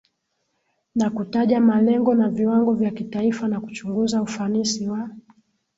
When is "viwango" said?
2.29-2.73